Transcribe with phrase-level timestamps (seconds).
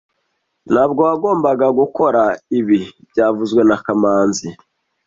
[0.73, 2.21] Ntabwo wagombaga gukora
[2.59, 4.47] ibi byavuzwe na kamanzi